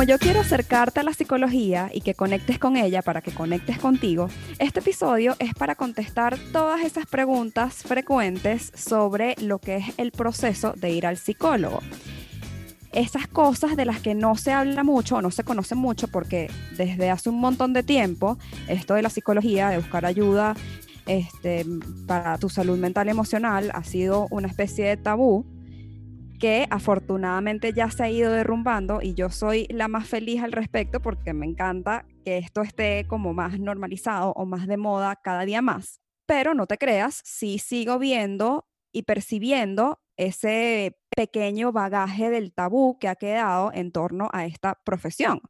[0.00, 3.78] Como yo quiero acercarte a la psicología y que conectes con ella para que conectes
[3.78, 10.10] contigo, este episodio es para contestar todas esas preguntas frecuentes sobre lo que es el
[10.10, 11.80] proceso de ir al psicólogo.
[12.92, 16.50] Esas cosas de las que no se habla mucho o no se conoce mucho porque
[16.78, 20.56] desde hace un montón de tiempo esto de la psicología, de buscar ayuda
[21.04, 21.66] este,
[22.06, 25.44] para tu salud mental emocional ha sido una especie de tabú
[26.40, 31.00] que afortunadamente ya se ha ido derrumbando y yo soy la más feliz al respecto
[31.00, 35.60] porque me encanta que esto esté como más normalizado o más de moda cada día
[35.60, 36.00] más.
[36.26, 43.08] Pero no te creas, sí sigo viendo y percibiendo ese pequeño bagaje del tabú que
[43.08, 45.40] ha quedado en torno a esta profesión.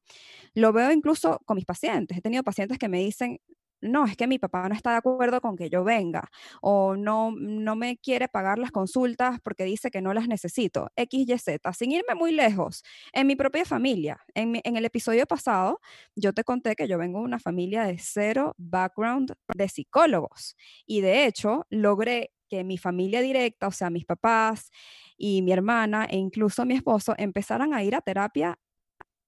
[0.54, 2.18] Lo veo incluso con mis pacientes.
[2.18, 3.40] He tenido pacientes que me dicen,
[3.80, 7.32] no, es que mi papá no está de acuerdo con que yo venga o no,
[7.36, 10.88] no me quiere pagar las consultas porque dice que no las necesito.
[10.96, 12.82] X, Y, Z, sin irme muy lejos.
[13.12, 15.80] En mi propia familia, en, en el episodio pasado,
[16.16, 20.56] yo te conté que yo vengo de una familia de cero background de psicólogos
[20.86, 24.70] y de hecho logré que mi familia directa, o sea, mis papás
[25.16, 28.58] y mi hermana e incluso mi esposo empezaran a ir a terapia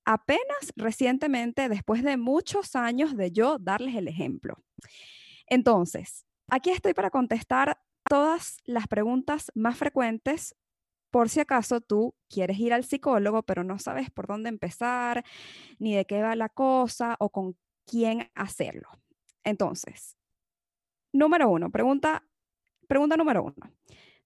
[0.05, 4.57] apenas recientemente, después de muchos años de yo darles el ejemplo.
[5.47, 10.57] Entonces, aquí estoy para contestar todas las preguntas más frecuentes
[11.11, 15.25] por si acaso tú quieres ir al psicólogo, pero no sabes por dónde empezar,
[15.79, 18.89] ni de qué va la cosa o con quién hacerlo.
[19.45, 20.17] Entonces,
[21.13, 22.27] número uno, pregunta,
[22.89, 23.73] pregunta número uno.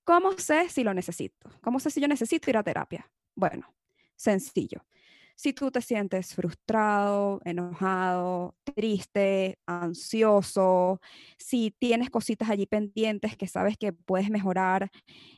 [0.05, 1.51] ¿Cómo sé si lo necesito?
[1.61, 3.11] ¿Cómo sé si yo necesito ir a terapia?
[3.35, 3.75] Bueno,
[4.15, 4.87] sencillo
[5.37, 11.01] si tú te sientes frustrado, enojado, triste, ansioso,
[11.39, 14.91] si tienes cositas allí pendientes que sabes que puedes mejorar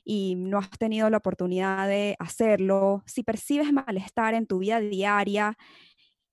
[0.04, 5.56] y no has tenido la oportunidad de hacerlo, si percibes malestar en tu vida diaria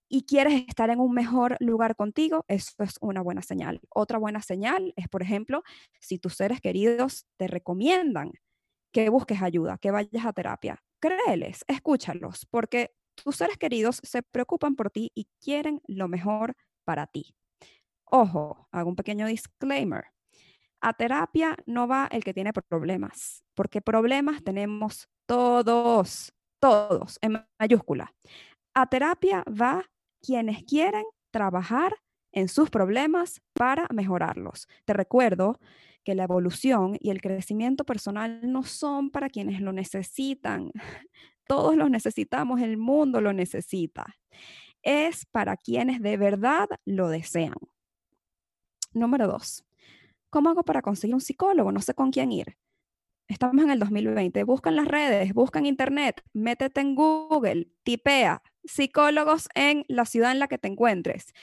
[0.07, 3.81] y quieres estar en un mejor lugar contigo, eso es una buena señal.
[3.89, 5.63] Otra buena señal es, por ejemplo,
[5.99, 8.31] si tus seres queridos te recomiendan
[8.93, 10.83] que busques ayuda, que vayas a terapia.
[10.99, 17.07] Créeles, escúchalos, porque tus seres queridos se preocupan por ti y quieren lo mejor para
[17.07, 17.35] ti.
[18.05, 20.05] Ojo, hago un pequeño disclaimer.
[20.81, 28.13] A terapia no va el que tiene problemas, porque problemas tenemos todos, todos, en mayúscula.
[28.75, 29.89] A terapia va
[30.21, 31.95] quienes quieren trabajar
[32.31, 34.67] en sus problemas para mejorarlos.
[34.85, 35.59] Te recuerdo
[36.03, 40.71] que la evolución y el crecimiento personal no son para quienes lo necesitan,
[41.47, 44.15] todos los necesitamos, el mundo lo necesita.
[44.81, 47.55] Es para quienes de verdad lo desean.
[48.93, 49.65] Número dos,
[50.29, 51.71] ¿cómo hago para conseguir un psicólogo?
[51.71, 52.57] No sé con quién ir.
[53.27, 58.43] Estamos en el 2020, busca en las redes, busca en internet, métete en Google, tipea
[58.63, 61.33] psicólogos en la ciudad en la que te encuentres.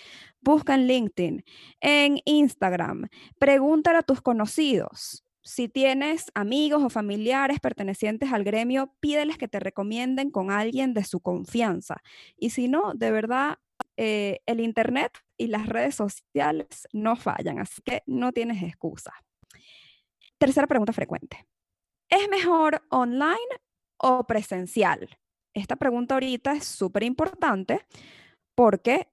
[0.41, 1.45] Busca en LinkedIn,
[1.81, 3.09] en Instagram,
[3.39, 9.59] pregúntale a tus conocidos si tienes amigos o familiares pertenecientes al gremio, pídeles que te
[9.59, 12.03] recomienden con alguien de su confianza.
[12.37, 13.59] Y si no, de verdad,
[13.97, 19.13] eh, el Internet y las redes sociales no fallan, así que no tienes excusa.
[20.39, 21.47] Tercera pregunta frecuente.
[22.09, 23.39] ¿Es mejor online
[23.99, 25.19] o presencial?
[25.55, 27.85] Esta pregunta ahorita es súper importante
[28.55, 29.09] porque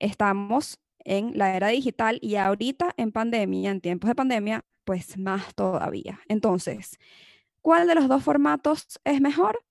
[0.00, 5.54] estamos en la era digital y ahorita en pandemia, en tiempos de pandemia, pues más
[5.54, 6.20] todavía.
[6.28, 6.98] Entonces,
[7.62, 9.64] ¿cuál de los dos formatos es mejor?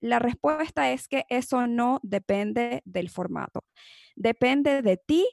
[0.00, 3.64] La respuesta es que eso no depende del formato.
[4.14, 5.26] Depende de ti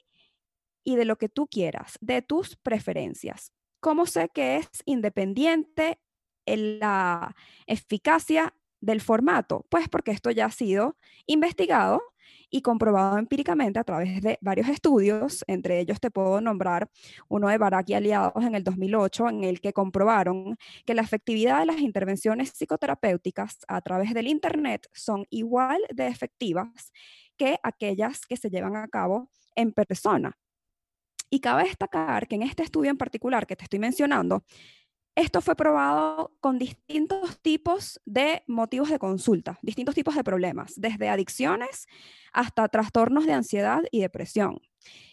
[0.84, 3.52] y de lo que tú quieras, de tus preferencias.
[3.80, 6.00] ¿Cómo sé que es independiente
[6.46, 9.66] en la eficacia del formato?
[9.68, 10.96] Pues porque esto ya ha sido
[11.26, 12.02] investigado
[12.50, 16.90] y comprobado empíricamente a través de varios estudios, entre ellos te puedo nombrar
[17.28, 21.60] uno de Barak y aliados en el 2008, en el que comprobaron que la efectividad
[21.60, 26.92] de las intervenciones psicoterapéuticas a través del Internet son igual de efectivas
[27.36, 30.36] que aquellas que se llevan a cabo en persona.
[31.30, 34.44] Y cabe destacar que en este estudio en particular que te estoy mencionando,
[35.16, 41.08] esto fue probado con distintos tipos de motivos de consulta, distintos tipos de problemas, desde
[41.08, 41.86] adicciones
[42.32, 44.60] hasta trastornos de ansiedad y depresión.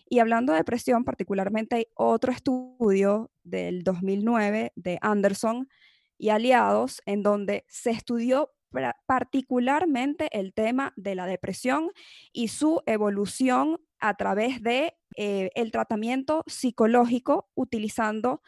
[0.09, 5.69] Y hablando de depresión, particularmente hay otro estudio del 2009 de Anderson
[6.17, 8.51] y aliados en donde se estudió
[9.05, 11.91] particularmente el tema de la depresión
[12.31, 18.41] y su evolución a través de eh, el tratamiento psicológico utilizando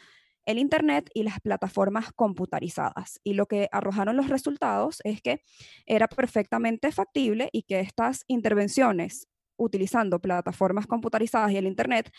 [0.46, 3.20] el Internet y las plataformas computarizadas.
[3.24, 5.42] Y lo que arrojaron los resultados es que
[5.86, 12.12] era perfectamente factible y que estas intervenciones utilizando plataformas computarizadas y el Internet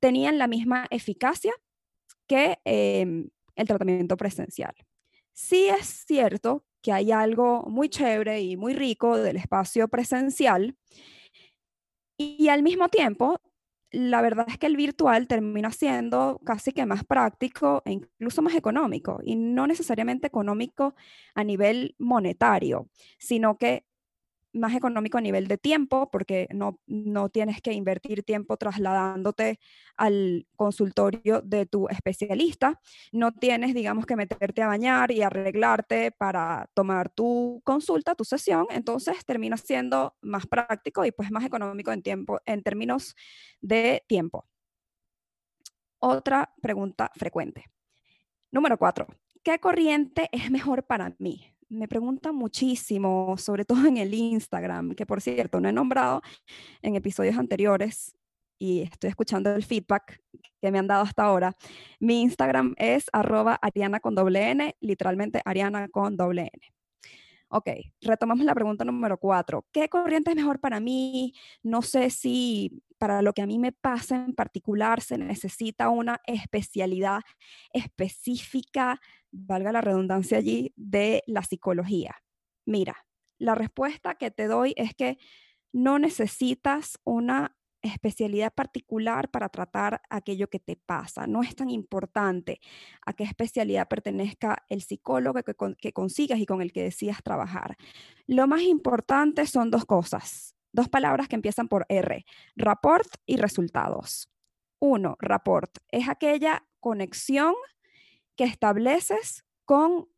[0.00, 1.52] tenían la misma eficacia
[2.26, 4.74] que em, el tratamiento presencial.
[5.32, 10.76] Sí es cierto que hay algo muy chévere y muy rico del espacio presencial
[12.16, 13.40] y al mismo tiempo
[13.94, 18.54] la verdad es que el virtual termina siendo casi que más práctico e incluso más
[18.54, 20.94] económico, y no necesariamente económico
[21.34, 22.88] a nivel monetario,
[23.18, 23.84] sino que
[24.54, 29.58] más económico a nivel de tiempo, porque no, no tienes que invertir tiempo trasladándote
[29.96, 32.80] al consultorio de tu especialista,
[33.12, 38.66] no tienes, digamos, que meterte a bañar y arreglarte para tomar tu consulta, tu sesión,
[38.70, 43.16] entonces termina siendo más práctico y pues más económico en, tiempo, en términos
[43.60, 44.46] de tiempo.
[45.98, 47.64] Otra pregunta frecuente.
[48.50, 49.06] Número cuatro.
[49.42, 51.53] ¿Qué corriente es mejor para mí?
[51.74, 56.22] Me preguntan muchísimo, sobre todo en el Instagram, que por cierto no he nombrado
[56.82, 58.16] en episodios anteriores
[58.58, 60.20] y estoy escuchando el feedback
[60.60, 61.56] que me han dado hasta ahora.
[62.00, 66.74] Mi Instagram es arroba ariana con doble N, literalmente ariana con doble N.
[67.48, 67.68] Ok,
[68.00, 69.66] retomamos la pregunta número cuatro.
[69.70, 71.34] ¿Qué corriente es mejor para mí?
[71.62, 76.20] No sé si para lo que a mí me pasa en particular se necesita una
[76.26, 77.20] especialidad
[77.72, 79.00] específica,
[79.34, 82.16] valga la redundancia allí, de la psicología.
[82.64, 83.04] Mira,
[83.38, 85.18] la respuesta que te doy es que
[85.72, 91.26] no necesitas una especialidad particular para tratar aquello que te pasa.
[91.26, 92.60] No es tan importante
[93.04, 97.76] a qué especialidad pertenezca el psicólogo que, consigas y con el que decidas trabajar.
[98.26, 102.24] Lo más importante son dos cosas, dos palabras que empiezan por R,
[102.56, 104.30] rapport y resultados.
[104.80, 107.54] Uno, rapport, es aquella conexión
[108.36, 110.08] que estableces con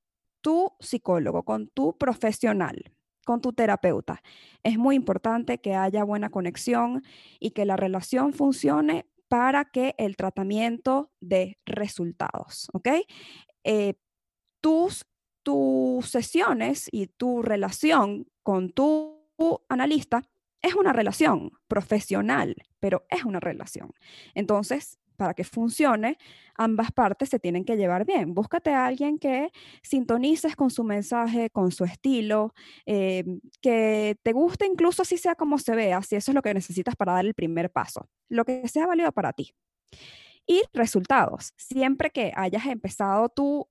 [0.40, 2.96] tu psicólogo, con tu profesional
[3.26, 4.22] con tu terapeuta.
[4.62, 7.02] Es muy importante que haya buena conexión
[7.40, 12.88] y que la relación funcione para que el tratamiento dé resultados, ¿ok?
[13.64, 13.94] Eh,
[14.60, 15.04] tus,
[15.42, 19.26] tus sesiones y tu relación con tu
[19.68, 20.22] analista
[20.62, 23.92] es una relación profesional, pero es una relación.
[24.34, 26.18] Entonces, para que funcione,
[26.54, 28.34] ambas partes se tienen que llevar bien.
[28.34, 29.50] Búscate a alguien que
[29.82, 32.54] sintonices con su mensaje, con su estilo,
[32.86, 33.24] eh,
[33.60, 36.96] que te guste incluso si sea como se vea, si eso es lo que necesitas
[36.96, 39.52] para dar el primer paso, lo que sea válido para ti.
[40.46, 41.52] Y resultados.
[41.56, 43.68] Siempre que hayas empezado tu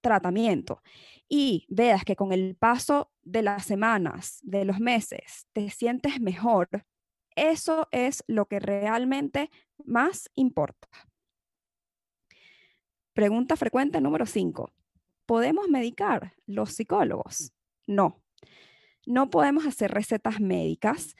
[0.00, 0.82] tratamiento
[1.28, 6.68] y veas que con el paso de las semanas, de los meses, te sientes mejor,
[7.38, 9.50] eso es lo que realmente
[9.84, 10.88] más importa.
[13.12, 14.72] Pregunta frecuente número 5.
[15.26, 17.52] ¿Podemos medicar los psicólogos?
[17.86, 18.22] No.
[19.06, 21.16] No podemos hacer recetas médicas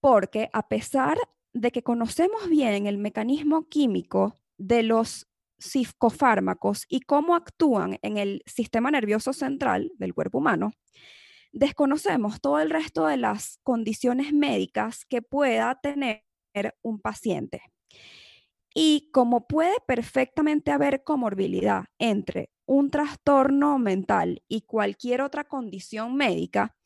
[0.00, 1.18] porque a pesar
[1.52, 5.28] de que conocemos bien el mecanismo químico de los
[5.58, 10.72] psicofármacos y cómo actúan en el sistema nervioso central del cuerpo humano,
[11.52, 16.24] desconocemos todo el resto de las condiciones médicas que pueda tener
[16.82, 17.62] un paciente.
[18.74, 26.76] Y como puede perfectamente haber comorbilidad entre un trastorno mental y cualquier otra condición médica,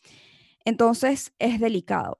[0.64, 2.16] entonces es delicado.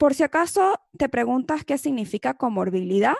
[0.00, 3.16] Por si acaso te preguntas qué significa comorbilidad,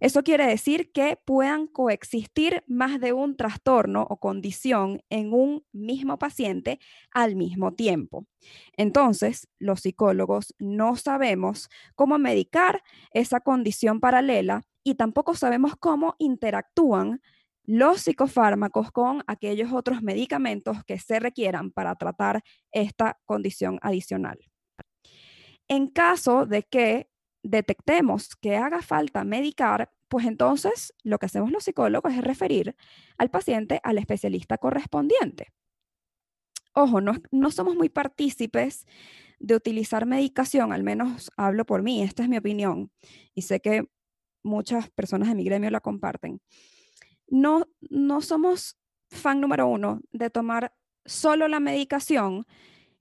[0.00, 6.18] eso quiere decir que puedan coexistir más de un trastorno o condición en un mismo
[6.18, 6.80] paciente
[7.12, 8.26] al mismo tiempo.
[8.76, 17.22] Entonces, los psicólogos no sabemos cómo medicar esa condición paralela y tampoco sabemos cómo interactúan
[17.62, 24.40] los psicofármacos con aquellos otros medicamentos que se requieran para tratar esta condición adicional.
[25.68, 27.10] En caso de que
[27.42, 32.76] detectemos que haga falta medicar, pues entonces lo que hacemos los psicólogos es referir
[33.18, 35.52] al paciente al especialista correspondiente.
[36.72, 38.86] Ojo, no, no somos muy partícipes
[39.38, 42.90] de utilizar medicación, al menos hablo por mí, esta es mi opinión,
[43.34, 43.88] y sé que
[44.42, 46.40] muchas personas de mi gremio la comparten.
[47.28, 48.76] No, no somos
[49.10, 52.46] fan número uno de tomar solo la medicación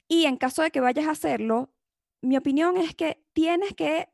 [0.07, 1.72] y en caso de que vayas a hacerlo,
[2.23, 4.09] mi opinión es que tienes que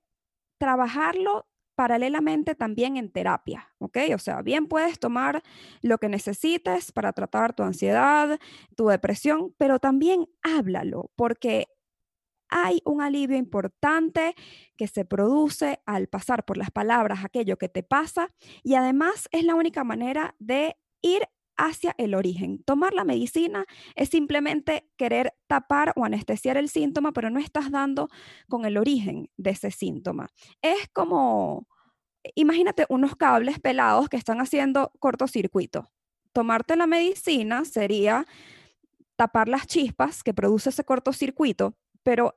[0.57, 3.97] trabajarlo paralelamente también en terapia, ¿ok?
[4.13, 5.41] O sea, bien puedes tomar
[5.81, 8.37] lo que necesites para tratar tu ansiedad,
[8.75, 11.67] tu depresión, pero también háblalo, porque
[12.49, 14.35] hay un alivio importante
[14.75, 19.45] que se produce al pasar por las palabras aquello que te pasa y además es
[19.45, 22.63] la única manera de ir hacia el origen.
[22.63, 28.07] Tomar la medicina es simplemente querer tapar o anestesiar el síntoma, pero no estás dando
[28.47, 30.29] con el origen de ese síntoma.
[30.61, 31.67] Es como,
[32.35, 35.91] imagínate unos cables pelados que están haciendo cortocircuito.
[36.31, 38.25] Tomarte la medicina sería
[39.17, 42.35] tapar las chispas que produce ese cortocircuito, pero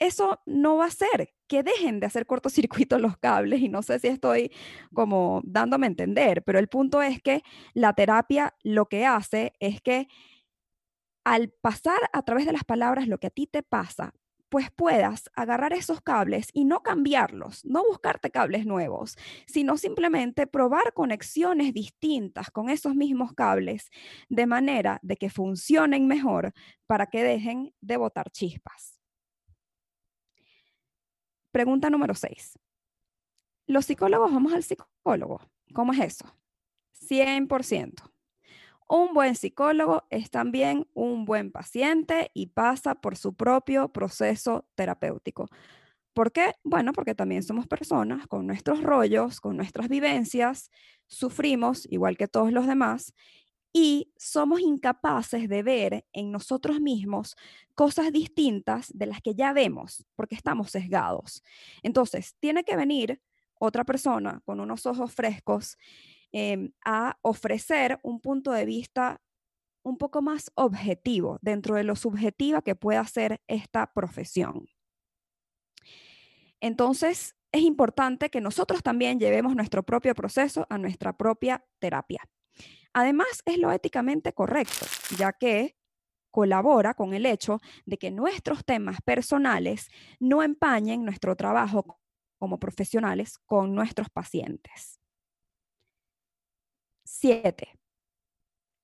[0.00, 4.00] eso no va a ser que dejen de hacer cortocircuito los cables y no sé
[4.00, 4.50] si estoy
[4.92, 7.42] como dándome a entender, pero el punto es que
[7.74, 10.08] la terapia lo que hace es que
[11.24, 14.14] al pasar a través de las palabras lo que a ti te pasa,
[14.48, 19.16] pues puedas agarrar esos cables y no cambiarlos, no buscarte cables nuevos,
[19.46, 23.90] sino simplemente probar conexiones distintas con esos mismos cables
[24.28, 26.52] de manera de que funcionen mejor
[26.86, 28.99] para que dejen de botar chispas.
[31.50, 32.58] Pregunta número 6.
[33.66, 35.40] Los psicólogos vamos al psicólogo.
[35.72, 36.26] ¿Cómo es eso?
[37.08, 38.10] 100%.
[38.88, 45.48] Un buen psicólogo es también un buen paciente y pasa por su propio proceso terapéutico.
[46.12, 46.54] ¿Por qué?
[46.64, 50.70] Bueno, porque también somos personas con nuestros rollos, con nuestras vivencias,
[51.06, 53.14] sufrimos igual que todos los demás
[53.72, 57.36] y somos incapaces de ver en nosotros mismos
[57.74, 61.42] cosas distintas de las que ya vemos porque estamos sesgados.
[61.82, 63.20] Entonces, tiene que venir
[63.58, 65.76] otra persona con unos ojos frescos
[66.32, 69.20] em, a ofrecer un punto de vista
[69.82, 74.68] un poco más objetivo dentro de lo subjetiva que pueda ser esta profesión.
[76.60, 82.20] Entonces, es importante que nosotros también llevemos nuestro propio proceso a nuestra propia terapia.
[82.92, 85.76] Además, es lo éticamente correcto, ya que
[86.30, 92.00] colabora con el hecho de que nuestros temas personales no empañen nuestro trabajo
[92.38, 95.00] como profesionales con nuestros pacientes.
[97.04, 97.78] Siete.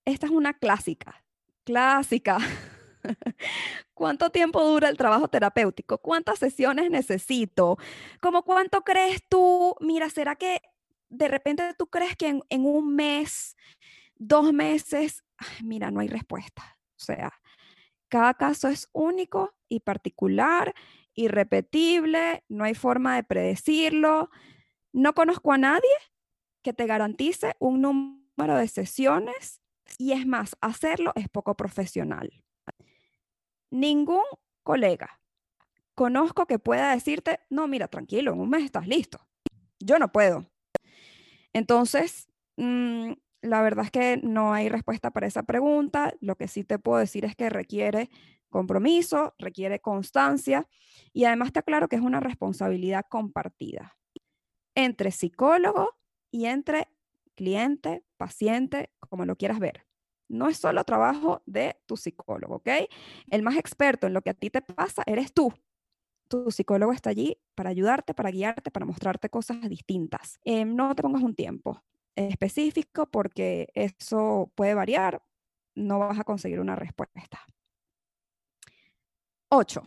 [0.04, 1.24] Esta es una clásica,
[1.64, 2.38] clásica.
[3.94, 5.98] ¿Cuánto tiempo dura el trabajo terapéutico?
[5.98, 7.78] ¿Cuántas sesiones necesito?
[8.20, 9.74] ¿Cómo cuánto crees tú?
[9.80, 10.60] Mira, ¿será que
[11.08, 13.56] de repente tú crees que en un mes
[14.16, 15.24] dos meses,
[15.62, 16.78] mira, no hay respuesta.
[16.98, 17.32] O sea,
[18.08, 20.74] cada caso es único y particular,
[21.14, 24.30] irrepetible, no hay forma de predecirlo.
[24.92, 25.90] No conozco a nadie
[26.62, 29.62] que te garantice un número de sesiones
[29.98, 32.42] y es más, hacerlo es poco profesional.
[33.70, 34.24] Ningún
[34.62, 35.20] colega
[35.94, 39.26] conozco que pueda decirte, no, mira, tranquilo, en un mes estás listo.
[39.80, 40.46] Yo no puedo.
[41.52, 46.14] Entonces, mm, la verdad es que no hay respuesta para esa pregunta.
[46.20, 48.10] Lo que sí te puedo decir es que requiere
[48.48, 50.68] compromiso, requiere constancia
[51.12, 53.96] y además está claro que es una responsabilidad compartida
[54.74, 55.90] entre psicólogo
[56.30, 56.88] y entre
[57.34, 59.86] cliente, paciente, como lo quieras ver.
[60.28, 62.68] No es solo trabajo de tu psicólogo, ¿ok?
[63.30, 65.52] El más experto en lo que a ti te pasa eres tú.
[66.28, 70.40] Tu psicólogo está allí para ayudarte, para guiarte, para mostrarte cosas distintas.
[70.44, 71.82] Em, no te pongas un tiempo
[72.16, 75.22] específico porque eso puede variar,
[75.74, 77.40] no vas a conseguir una respuesta.
[79.50, 79.86] 8.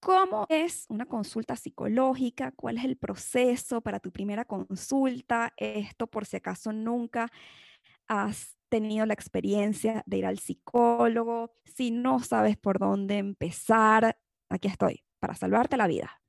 [0.00, 2.52] ¿Cómo es una consulta psicológica?
[2.52, 5.52] ¿Cuál es el proceso para tu primera consulta?
[5.56, 7.32] Esto por si acaso nunca
[8.06, 11.54] has tenido la experiencia de ir al psicólogo.
[11.64, 14.16] Si no sabes por dónde empezar,
[14.48, 16.22] aquí estoy para salvarte la vida.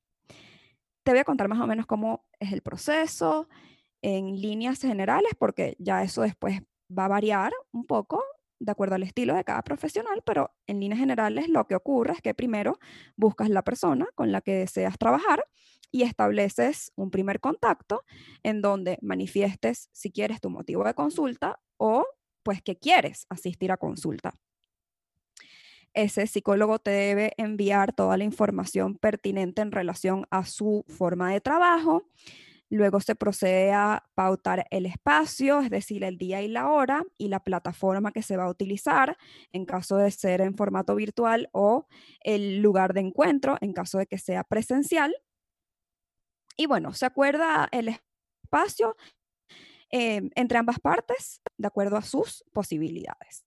[1.04, 3.48] Te voy a contar más o menos cómo es el proceso,
[4.02, 6.60] en líneas generales, porque ya eso después
[6.96, 8.22] va a variar un poco
[8.60, 12.22] de acuerdo al estilo de cada profesional, pero en líneas generales lo que ocurre es
[12.22, 12.78] que primero
[13.16, 15.44] buscas la persona con la que deseas trabajar,
[15.90, 18.04] y estableces un primer contacto
[18.42, 22.06] en donde manifiestes si quieres tu motivo de consulta o
[22.42, 24.34] pues que quieres asistir a consulta.
[25.94, 31.40] Ese psicólogo te debe enviar toda la información pertinente en relación a su forma de
[31.40, 32.04] trabajo.
[32.70, 37.28] Luego se procede a pautar el espacio, es decir, el día y la hora y
[37.28, 39.16] la plataforma que se va a utilizar
[39.52, 41.86] en caso de ser en formato virtual o
[42.20, 45.14] el lugar de encuentro en caso de que sea presencial.
[46.56, 47.88] Y bueno, se acuerda el
[48.44, 48.96] espacio
[49.90, 53.44] eh, entre ambas partes de acuerdo a sus posibilidades.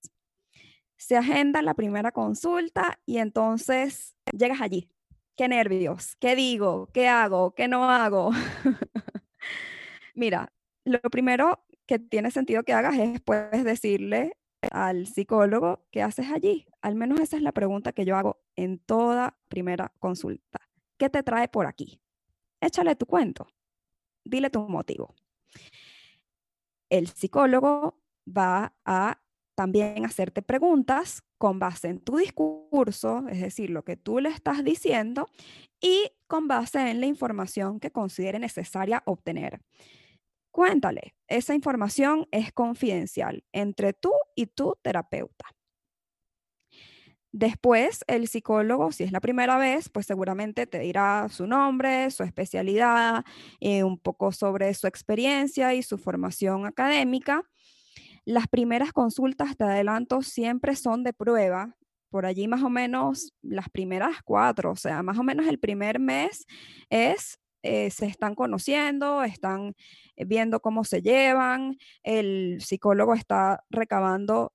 [0.96, 4.90] Se agenda la primera consulta y entonces llegas allí.
[5.36, 8.30] Qué nervios, qué digo, qué hago, qué no hago.
[10.14, 10.52] Mira,
[10.84, 14.36] lo primero que tiene sentido que hagas es pues decirle
[14.70, 16.66] al psicólogo qué haces allí.
[16.80, 20.60] Al menos esa es la pregunta que yo hago en toda primera consulta.
[20.98, 22.02] ¿Qué te trae por aquí?
[22.62, 23.48] échale tu cuento,
[24.24, 25.14] dile tu motivo.
[26.88, 29.20] El psicólogo va a
[29.54, 34.64] también hacerte preguntas con base en tu discurso, es decir, lo que tú le estás
[34.64, 35.28] diciendo,
[35.80, 39.60] y con base en la información que considere necesaria obtener.
[40.52, 45.46] Cuéntale, esa información es confidencial entre tú y tu terapeuta.
[47.34, 52.22] Después, el psicólogo, si es la primera vez, pues seguramente te dirá su nombre, su
[52.24, 53.24] especialidad,
[53.60, 57.42] eh, un poco sobre su experiencia y su formación académica.
[58.26, 61.76] Las primeras consultas, te adelanto, siempre son de prueba,
[62.10, 65.98] por allí más o menos las primeras cuatro, o sea, más o menos el primer
[65.98, 66.46] mes
[66.90, 69.74] es, eh, se están conociendo, están
[70.16, 74.52] eh, viendo cómo se llevan, el psicólogo está recabando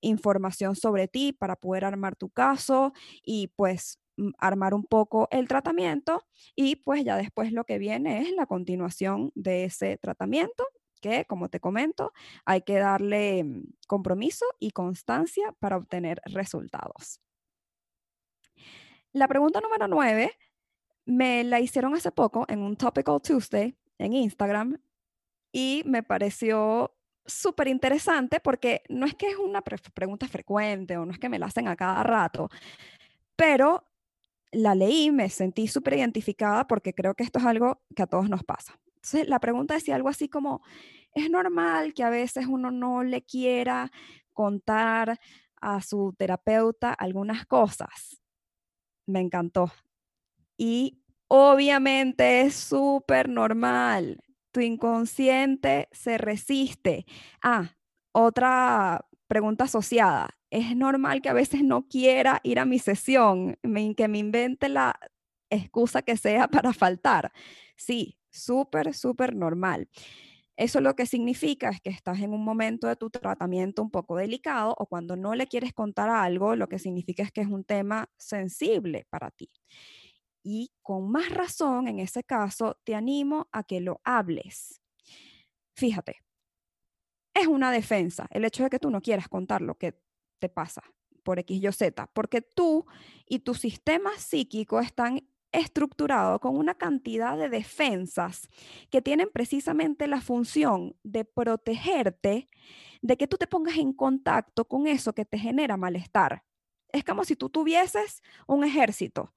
[0.00, 2.92] información sobre ti para poder armar tu caso
[3.24, 6.24] y pues mm, armar un poco el tratamiento
[6.56, 10.64] y pues ya después lo que viene es la continuación de ese tratamiento
[11.00, 12.12] que como te comento
[12.44, 17.20] hay que darle mm, compromiso y constancia para obtener resultados.
[19.12, 20.32] La pregunta número nueve
[21.04, 24.78] me la hicieron hace poco en un Topical Tuesday en Instagram
[25.52, 31.12] y me pareció súper interesante porque no es que es una pregunta frecuente o no
[31.12, 32.48] es que me la hacen a cada rato,
[33.36, 33.84] pero
[34.50, 38.28] la leí, me sentí súper identificada porque creo que esto es algo que a todos
[38.28, 38.78] nos pasa.
[38.96, 40.62] Entonces, la pregunta decía algo así como,
[41.14, 43.90] ¿es normal que a veces uno no le quiera
[44.32, 45.18] contar
[45.60, 48.20] a su terapeuta algunas cosas?
[49.06, 49.72] Me encantó.
[50.56, 54.18] Y obviamente es súper normal
[54.52, 57.06] tu inconsciente se resiste.
[57.42, 57.72] Ah,
[58.12, 60.28] otra pregunta asociada.
[60.50, 63.56] ¿Es normal que a veces no quiera ir a mi sesión,
[63.96, 64.94] que me invente la
[65.50, 67.32] excusa que sea para faltar?
[67.76, 69.88] Sí, súper, súper normal.
[70.56, 74.16] Eso lo que significa es que estás en un momento de tu tratamiento un poco
[74.16, 77.64] delicado o cuando no le quieres contar algo, lo que significa es que es un
[77.64, 79.50] tema sensible para ti.
[80.42, 84.80] Y con más razón, en ese caso, te animo a que lo hables.
[85.74, 86.16] Fíjate,
[87.34, 89.98] es una defensa el hecho de que tú no quieras contar lo que
[90.38, 90.82] te pasa
[91.22, 92.84] por X, Y, Z, porque tú
[93.26, 98.48] y tu sistema psíquico están estructurados con una cantidad de defensas
[98.90, 102.48] que tienen precisamente la función de protegerte
[103.02, 106.42] de que tú te pongas en contacto con eso que te genera malestar.
[106.88, 109.32] Es como si tú tuvieses un ejército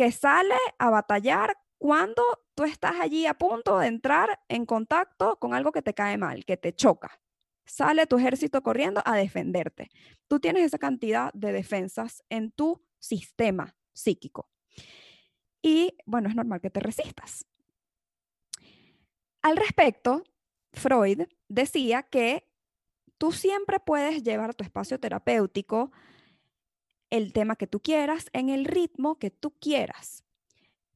[0.00, 2.22] que sale a batallar cuando
[2.54, 6.46] tú estás allí a punto de entrar en contacto con algo que te cae mal,
[6.46, 7.20] que te choca.
[7.66, 9.90] Sale tu ejército corriendo a defenderte.
[10.26, 14.48] Tú tienes esa cantidad de defensas en tu sistema psíquico.
[15.60, 17.44] Y bueno, es normal que te resistas.
[19.42, 20.24] Al respecto,
[20.72, 22.50] Freud decía que
[23.18, 25.92] tú siempre puedes llevar tu espacio terapéutico
[27.10, 30.24] el tema que tú quieras, en el ritmo que tú quieras.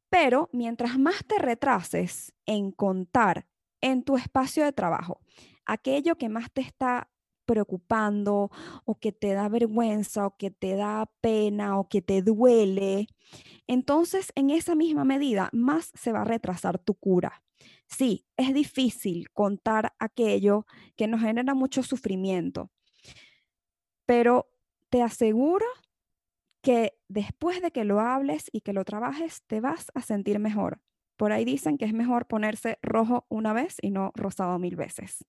[0.08, 3.46] Pero mientras más te retrases en contar
[3.80, 5.20] en tu espacio de trabajo
[5.66, 7.10] aquello que más te está
[7.44, 8.50] preocupando
[8.84, 13.06] o que te da vergüenza o que te da pena o que te duele,
[13.66, 17.42] entonces en esa misma medida más se va a retrasar tu cura.
[17.86, 22.70] Sí, es difícil contar aquello que nos genera mucho sufrimiento,
[24.06, 24.48] pero
[24.88, 25.66] te aseguro
[26.64, 30.80] que después de que lo hables y que lo trabajes, te vas a sentir mejor.
[31.16, 35.24] Por ahí dicen que es mejor ponerse rojo una vez y no rosado mil veces.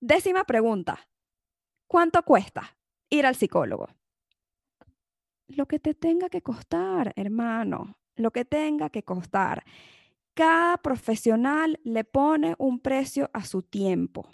[0.00, 1.08] Décima pregunta.
[1.86, 2.76] ¿Cuánto cuesta
[3.08, 3.86] ir al psicólogo?
[5.46, 7.96] Lo que te tenga que costar, hermano.
[8.16, 9.62] lo que tenga que costar.
[10.34, 14.30] Cada profesional le pone un precio a su tiempo.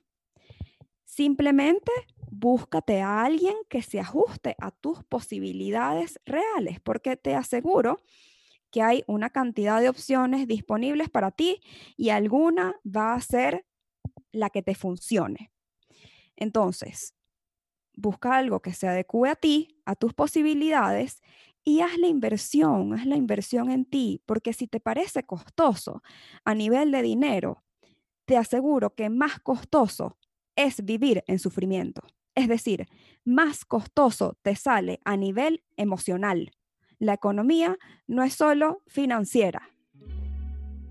[1.15, 1.93] Simplemente
[2.31, 7.99] búscate a alguien que se ajuste a tus posibilidades reales, porque te aseguro
[8.71, 11.61] que hay una cantidad de opciones disponibles para ti
[11.99, 13.67] y alguna va a ser
[14.33, 15.53] la que te funcione.
[16.35, 17.15] Entonces,
[17.95, 21.21] busca algo que se adecue a ti, a tus posibilidades
[21.63, 26.03] y haz la inversión, haz la inversión en ti, porque si te parece costoso
[26.47, 27.63] a nivel de dinero,
[28.25, 30.17] te aseguro que más costoso
[30.57, 32.03] es vivir en sufrimiento.
[32.35, 32.89] Es decir,
[33.25, 36.51] más costoso te sale a nivel emocional.
[36.99, 39.69] La economía no es solo financiera,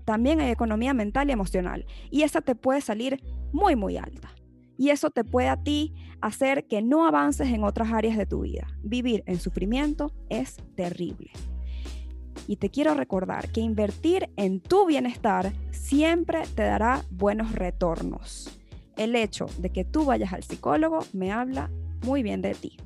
[0.04, 1.86] también hay economía mental y emocional.
[2.10, 3.22] Y esa te puede salir
[3.52, 4.32] muy, muy alta.
[4.76, 8.40] Y eso te puede a ti hacer que no avances en otras áreas de tu
[8.40, 8.66] vida.
[8.82, 11.30] Vivir en sufrimiento es terrible.
[12.48, 18.58] Y te quiero recordar que invertir en tu bienestar siempre te dará buenos retornos.
[18.96, 21.70] El hecho de que tú vayas al psicólogo me habla
[22.04, 22.76] muy bien de ti.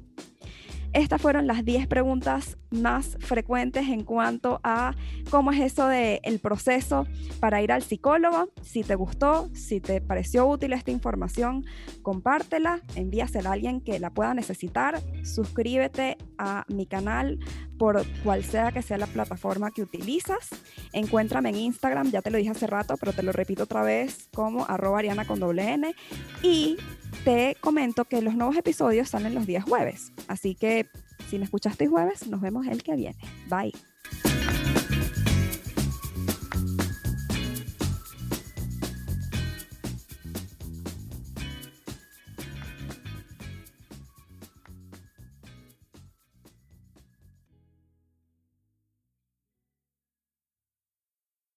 [0.92, 4.94] Estas fueron las 10 preguntas más frecuentes en cuanto a
[5.30, 7.06] cómo es eso del el proceso
[7.40, 8.50] para ir al psicólogo.
[8.62, 11.64] Si te gustó, si te pareció útil esta información,
[12.02, 17.38] compártela, envíasela a alguien que la pueda necesitar, suscríbete a mi canal
[17.78, 20.48] por cual sea que sea la plataforma que utilizas.
[20.92, 24.28] Encuéntrame en Instagram, ya te lo dije hace rato, pero te lo repito otra vez
[24.34, 25.94] como arroba ariana con doble N.
[26.42, 26.76] Y
[27.24, 30.12] te comento que los nuevos episodios salen los días jueves.
[30.28, 30.88] Así que
[31.28, 33.18] si me escuchaste jueves, nos vemos el que viene.
[33.48, 33.72] Bye.